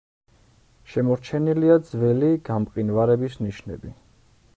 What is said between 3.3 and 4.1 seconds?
ნიშნები.